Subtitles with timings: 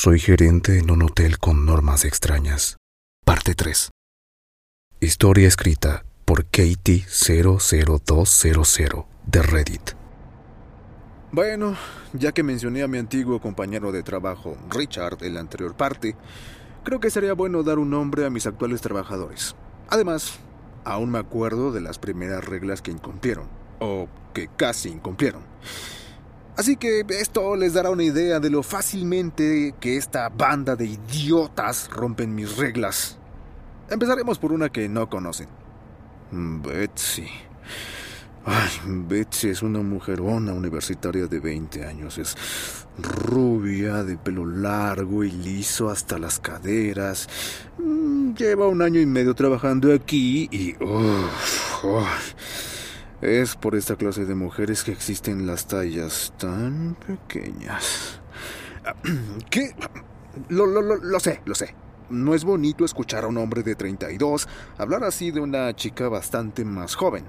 [0.00, 2.76] Soy gerente en un hotel con normas extrañas.
[3.24, 3.90] Parte 3.
[5.00, 9.90] Historia escrita por Katie00200 de Reddit.
[11.32, 11.76] Bueno,
[12.12, 16.14] ya que mencioné a mi antiguo compañero de trabajo, Richard, en la anterior parte,
[16.84, 19.56] creo que sería bueno dar un nombre a mis actuales trabajadores.
[19.88, 20.38] Además,
[20.84, 23.48] aún me acuerdo de las primeras reglas que incumplieron,
[23.80, 25.42] o que casi incumplieron.
[26.58, 31.88] Así que esto les dará una idea de lo fácilmente que esta banda de idiotas
[31.88, 33.16] rompen mis reglas.
[33.88, 35.46] Empezaremos por una que no conocen.
[36.32, 37.28] Betsy.
[38.44, 42.18] Ay, Betsy es una mujerona universitaria de 20 años.
[42.18, 42.34] Es
[42.98, 47.28] rubia, de pelo largo y liso hasta las caderas.
[47.78, 50.74] Mm, Lleva un año y medio trabajando aquí y...
[50.82, 52.34] uf.
[53.20, 58.20] Es por esta clase de mujeres que existen las tallas tan pequeñas.
[59.50, 59.74] ¿Qué?
[60.48, 61.74] Lo, lo, lo, lo sé, lo sé.
[62.10, 66.64] No es bonito escuchar a un hombre de 32 hablar así de una chica bastante
[66.64, 67.24] más joven.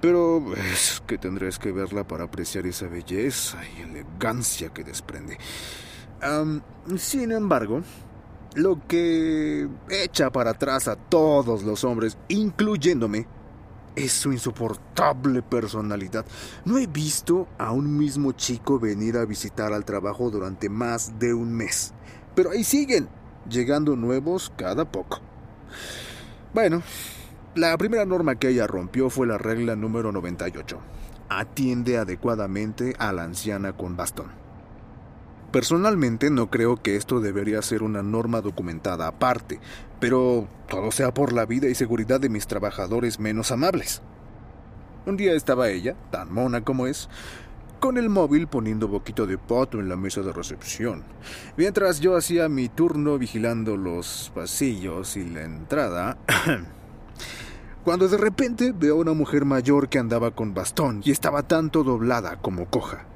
[0.00, 5.38] Pero es que tendrías que verla para apreciar esa belleza y elegancia que desprende.
[6.96, 7.82] Sin embargo,
[8.54, 13.26] lo que echa para atrás a todos los hombres, incluyéndome,
[13.98, 16.24] es su insoportable personalidad.
[16.64, 21.34] No he visto a un mismo chico venir a visitar al trabajo durante más de
[21.34, 21.92] un mes.
[22.34, 23.08] Pero ahí siguen,
[23.50, 25.20] llegando nuevos cada poco.
[26.54, 26.82] Bueno,
[27.54, 30.78] la primera norma que ella rompió fue la regla número 98.
[31.28, 34.47] Atiende adecuadamente a la anciana con bastón.
[35.52, 39.60] Personalmente no creo que esto debería ser una norma documentada aparte,
[39.98, 44.02] pero todo sea por la vida y seguridad de mis trabajadores menos amables.
[45.06, 47.08] Un día estaba ella, tan mona como es,
[47.80, 51.04] con el móvil poniendo boquito de poto en la mesa de recepción,
[51.56, 56.18] mientras yo hacía mi turno vigilando los pasillos y la entrada.
[57.84, 61.84] Cuando de repente veo a una mujer mayor que andaba con bastón y estaba tanto
[61.84, 63.06] doblada como coja.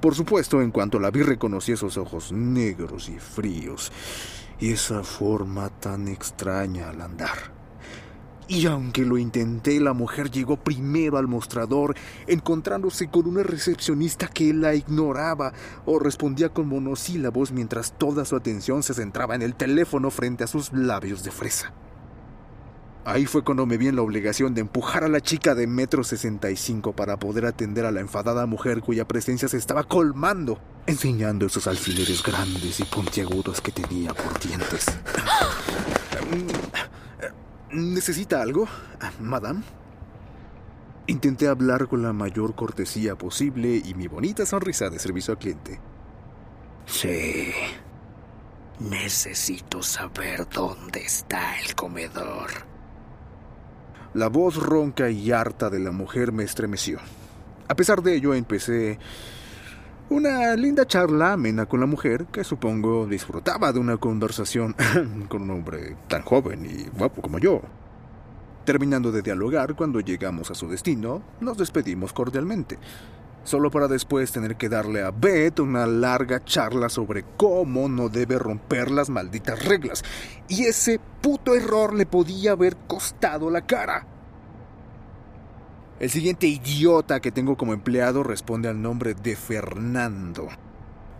[0.00, 3.90] Por supuesto, en cuanto la vi reconocí esos ojos negros y fríos
[4.60, 7.58] y esa forma tan extraña al andar.
[8.46, 14.54] Y aunque lo intenté, la mujer llegó primero al mostrador, encontrándose con una recepcionista que
[14.54, 15.52] la ignoraba
[15.84, 20.46] o respondía con monosílabos mientras toda su atención se centraba en el teléfono frente a
[20.46, 21.74] sus labios de fresa.
[23.08, 26.04] Ahí fue cuando me vi en la obligación de empujar a la chica de metro
[26.04, 30.60] sesenta y cinco para poder atender a la enfadada mujer cuya presencia se estaba colmando,
[30.84, 34.84] enseñando esos alfileres grandes y puntiagudos que tenía por dientes.
[37.70, 38.68] ¿Necesita algo,
[39.22, 39.62] madame?
[41.06, 45.80] Intenté hablar con la mayor cortesía posible y mi bonita sonrisa de servicio al cliente.
[46.84, 47.52] Sí.
[48.80, 52.77] Necesito saber dónde está el comedor.
[54.14, 56.98] La voz ronca y harta de la mujer me estremeció.
[57.68, 58.98] A pesar de ello, empecé
[60.08, 64.74] una linda charla amena con la mujer que supongo disfrutaba de una conversación
[65.28, 67.60] con un hombre tan joven y guapo como yo.
[68.64, 72.78] Terminando de dialogar, cuando llegamos a su destino, nos despedimos cordialmente,
[73.48, 78.38] solo para después tener que darle a Beth una larga charla sobre cómo no debe
[78.38, 80.04] romper las malditas reglas,
[80.46, 84.06] y ese puto error le podía haber costado la cara.
[85.98, 90.48] El siguiente idiota que tengo como empleado responde al nombre de Fernando.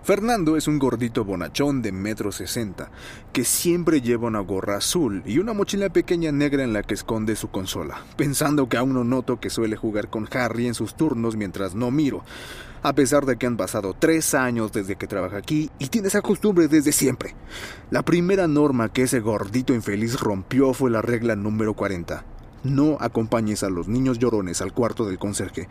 [0.09, 2.91] Fernando es un gordito bonachón de metro sesenta,
[3.31, 7.37] que siempre lleva una gorra azul y una mochila pequeña negra en la que esconde
[7.37, 11.37] su consola, pensando que aún no noto que suele jugar con Harry en sus turnos
[11.37, 12.25] mientras no miro,
[12.83, 16.23] a pesar de que han pasado tres años desde que trabaja aquí y tiene esa
[16.23, 17.35] costumbre desde siempre.
[17.91, 22.25] La primera norma que ese gordito infeliz rompió fue la regla número 40.
[22.65, 25.69] No acompañes a los niños llorones al cuarto del conserje.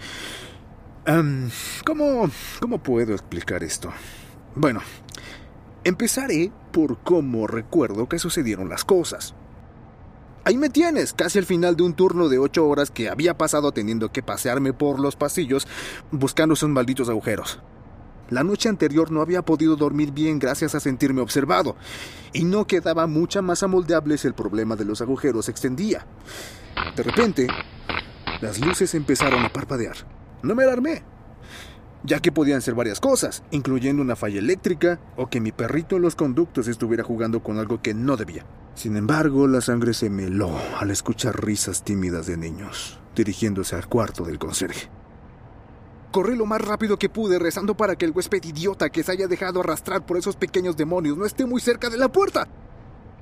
[1.83, 2.29] ¿cómo,
[2.59, 3.91] ¿Cómo puedo explicar esto?
[4.59, 4.79] Bueno,
[5.83, 9.35] empezaré por cómo recuerdo que sucedieron las cosas.
[10.45, 13.71] Ahí me tienes, casi al final de un turno de ocho horas que había pasado
[13.71, 15.67] teniendo que pasearme por los pasillos
[16.09, 17.59] buscando esos malditos agujeros.
[18.31, 21.75] La noche anterior no había podido dormir bien gracias a sentirme observado,
[22.33, 26.07] y no quedaba mucha masa moldeable si el problema de los agujeros se extendía.
[26.95, 27.47] De repente,
[28.41, 29.97] las luces empezaron a parpadear.
[30.41, 31.03] No me alarmé,
[32.07, 36.03] ya que podían ser varias cosas, incluyendo una falla eléctrica o que mi perrito en
[36.03, 38.45] los conductos estuviera jugando con algo que no debía.
[38.75, 43.87] Sin embargo, la sangre se me heló al escuchar risas tímidas de niños, dirigiéndose al
[43.87, 44.89] cuarto del conserje.
[46.11, 49.27] Corrí lo más rápido que pude, rezando para que el huésped idiota que se haya
[49.27, 52.47] dejado arrastrar por esos pequeños demonios no esté muy cerca de la puerta.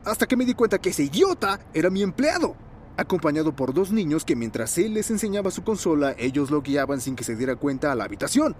[0.06, 2.56] Hasta que me di cuenta que ese idiota era mi empleado,
[2.98, 7.16] acompañado por dos niños que mientras él les enseñaba su consola, ellos lo guiaban sin
[7.16, 8.56] que se diera cuenta a la habitación.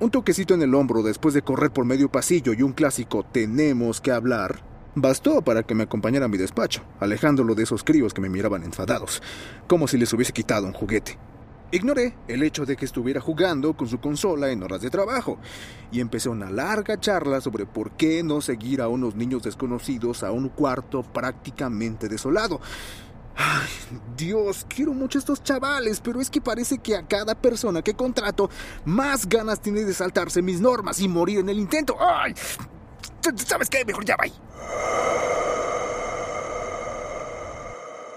[0.00, 4.00] Un toquecito en el hombro después de correr por medio pasillo y un clásico tenemos
[4.00, 4.62] que hablar
[4.94, 8.64] bastó para que me acompañara a mi despacho, alejándolo de esos críos que me miraban
[8.64, 9.22] enfadados,
[9.66, 11.18] como si les hubiese quitado un juguete.
[11.70, 15.38] Ignoré el hecho de que estuviera jugando con su consola en horas de trabajo
[15.92, 20.32] y empecé una larga charla sobre por qué no seguir a unos niños desconocidos a
[20.32, 22.60] un cuarto prácticamente desolado.
[23.40, 23.68] Ay,
[24.16, 27.94] Dios, quiero mucho a estos chavales, pero es que parece que a cada persona que
[27.94, 28.50] contrato
[28.84, 31.96] más ganas tiene de saltarse mis normas y morir en el intento.
[32.00, 32.34] ¡Ay!
[33.46, 33.84] ¿Sabes qué?
[33.84, 34.24] Mejor ya va.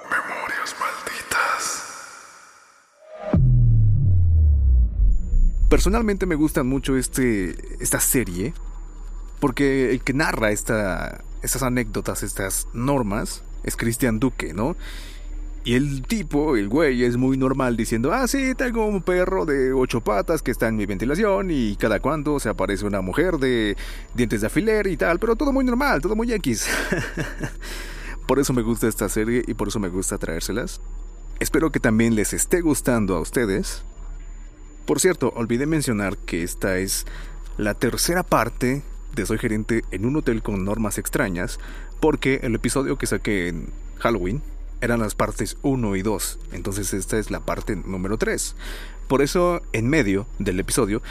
[0.09, 1.83] Memorias malditas.
[5.69, 8.55] Personalmente me gusta mucho este, esta serie
[9.39, 14.75] porque el que narra esta, estas anécdotas, estas normas, es Cristian Duque, ¿no?
[15.63, 19.73] Y el tipo, el güey, es muy normal diciendo, ah, sí, tengo un perro de
[19.73, 23.77] ocho patas que está en mi ventilación y cada cuando se aparece una mujer de
[24.15, 26.67] dientes de alfiler y tal, pero todo muy normal, todo muy X.
[28.27, 30.81] por eso me gusta esta serie y por eso me gusta traérselas.
[31.39, 33.83] Espero que también les esté gustando a ustedes.
[34.87, 37.05] Por cierto, olvidé mencionar que esta es
[37.57, 38.81] la tercera parte
[39.15, 41.59] de Soy gerente en un hotel con normas extrañas,
[41.99, 43.69] porque el episodio que saqué en
[43.99, 44.41] Halloween
[44.81, 48.55] eran las partes 1 y 2, entonces esta es la parte número 3.
[49.07, 51.01] Por eso, en medio del episodio,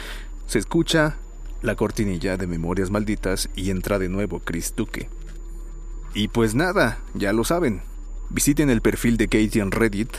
[0.47, 1.17] se escucha
[1.61, 5.07] la cortinilla de Memorias Malditas y entra de nuevo Chris Duque.
[6.13, 7.81] Y pues nada, ya lo saben.
[8.29, 10.09] Visiten el perfil de Katie en Reddit.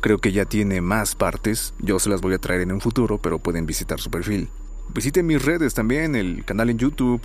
[0.00, 1.74] Creo que ya tiene más partes.
[1.78, 4.48] Yo se las voy a traer en un futuro, pero pueden visitar su perfil.
[4.94, 7.22] Visiten mis redes también, el canal en YouTube,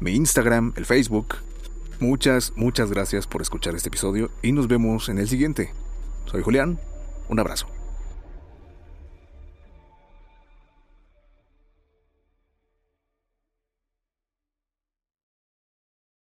[0.00, 1.36] mi Instagram, el Facebook,
[2.00, 5.72] Muchas, muchas gracias por escuchar este episodio y nos vemos en el siguiente.
[6.26, 6.78] Soy Julián,
[7.28, 7.73] un abrazo.